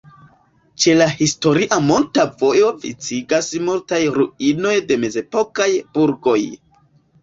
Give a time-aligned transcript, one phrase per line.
[0.85, 6.41] Ĉe la historia "monta vojo" viciĝas multaj ruinoj de mezepokaj burgoj.